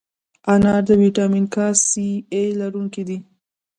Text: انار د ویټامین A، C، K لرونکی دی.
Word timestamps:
انار 0.53 0.81
د 0.87 0.89
ویټامین 1.01 1.45
A، 1.65 1.67
C، 1.87 1.91
K 2.31 2.33
لرونکی 2.59 3.03
دی. 3.07 3.17